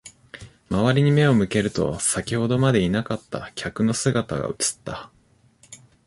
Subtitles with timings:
[0.71, 5.11] 周りに目を向けると、先ほどまでいなかった客の姿が映った。